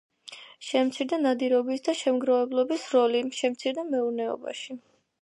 შემცირდა 0.67 1.19
ნადირობის 1.25 1.85
და 1.89 1.95
შემგროვებლობის 2.01 2.89
როლი 2.97 3.25
შემცირდა 3.45 3.89
მეურნეობაში. 3.95 4.81